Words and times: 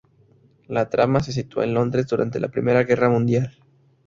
La 0.67 0.89
trama 0.89 1.19
se 1.19 1.31
sitúa 1.31 1.63
en 1.63 1.75
Londres 1.75 2.07
durante 2.07 2.39
la 2.39 2.47
Primera 2.47 2.81
Guerra 2.81 3.07
Mundial. 3.07 3.55